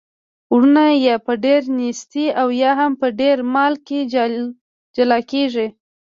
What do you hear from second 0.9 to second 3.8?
یا په ډیره نیستۍ او یا هم په ډیر مال